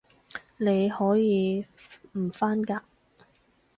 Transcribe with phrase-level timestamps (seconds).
[0.57, 1.67] 你可以
[2.13, 2.81] 唔返㗎